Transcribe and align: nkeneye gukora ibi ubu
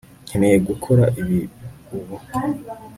nkeneye 0.27 0.57
gukora 0.67 1.03
ibi 1.21 1.39
ubu 1.95 2.15